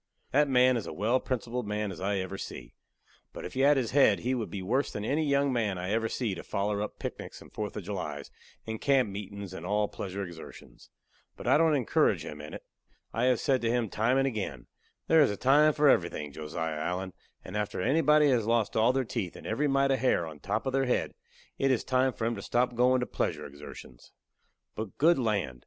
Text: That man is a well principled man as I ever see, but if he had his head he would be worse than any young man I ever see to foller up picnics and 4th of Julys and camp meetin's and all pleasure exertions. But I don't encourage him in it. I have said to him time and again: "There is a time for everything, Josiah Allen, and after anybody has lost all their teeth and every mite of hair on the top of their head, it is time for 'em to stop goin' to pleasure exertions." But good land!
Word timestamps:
That 0.31 0.49
man 0.49 0.77
is 0.77 0.87
a 0.87 0.93
well 0.93 1.19
principled 1.19 1.67
man 1.67 1.91
as 1.91 2.01
I 2.01 2.15
ever 2.15 2.35
see, 2.35 2.73
but 3.33 3.45
if 3.45 3.53
he 3.53 3.59
had 3.59 3.77
his 3.77 3.91
head 3.91 4.21
he 4.21 4.33
would 4.33 4.49
be 4.49 4.63
worse 4.63 4.91
than 4.91 5.05
any 5.05 5.23
young 5.23 5.53
man 5.53 5.77
I 5.77 5.91
ever 5.91 6.09
see 6.09 6.33
to 6.33 6.41
foller 6.41 6.81
up 6.81 6.97
picnics 6.97 7.39
and 7.39 7.53
4th 7.53 7.75
of 7.75 7.83
Julys 7.83 8.31
and 8.65 8.81
camp 8.81 9.09
meetin's 9.11 9.53
and 9.53 9.63
all 9.63 9.87
pleasure 9.87 10.23
exertions. 10.25 10.89
But 11.37 11.45
I 11.45 11.55
don't 11.59 11.75
encourage 11.75 12.25
him 12.25 12.41
in 12.41 12.55
it. 12.55 12.63
I 13.13 13.25
have 13.25 13.39
said 13.39 13.61
to 13.61 13.69
him 13.69 13.89
time 13.89 14.17
and 14.17 14.25
again: 14.25 14.65
"There 15.05 15.21
is 15.21 15.29
a 15.29 15.37
time 15.37 15.71
for 15.71 15.87
everything, 15.87 16.31
Josiah 16.33 16.79
Allen, 16.79 17.13
and 17.45 17.55
after 17.55 17.79
anybody 17.79 18.31
has 18.31 18.47
lost 18.47 18.75
all 18.75 18.93
their 18.93 19.05
teeth 19.05 19.35
and 19.35 19.45
every 19.45 19.67
mite 19.67 19.91
of 19.91 19.99
hair 19.99 20.25
on 20.25 20.37
the 20.37 20.41
top 20.47 20.65
of 20.65 20.73
their 20.73 20.85
head, 20.85 21.13
it 21.59 21.69
is 21.69 21.83
time 21.83 22.11
for 22.11 22.25
'em 22.25 22.33
to 22.33 22.41
stop 22.41 22.73
goin' 22.73 23.01
to 23.01 23.05
pleasure 23.05 23.45
exertions." 23.45 24.13
But 24.73 24.97
good 24.97 25.19
land! 25.19 25.59